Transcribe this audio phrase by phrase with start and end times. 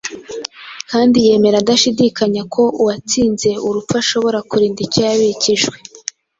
[0.91, 5.75] kandi yemera adashidikanya ko uwatsinze urupfu ashoboye kurinda icyo yabikijwe